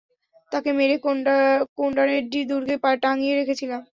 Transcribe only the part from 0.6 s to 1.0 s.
মেরে